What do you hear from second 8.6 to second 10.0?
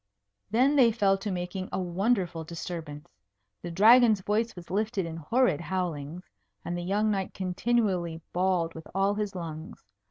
with all his lungs.